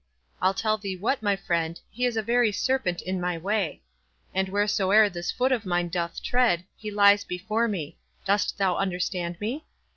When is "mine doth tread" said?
5.63-6.65